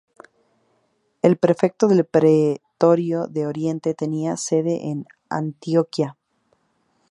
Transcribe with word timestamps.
El 1.21 1.37
prefecto 1.37 1.87
del 1.87 2.05
pretorio 2.05 3.27
de 3.27 3.45
Oriente 3.45 3.93
tenía 3.93 4.35
su 4.35 4.45
sede 4.47 4.89
en 4.89 5.05
Antioquía. 5.29 6.17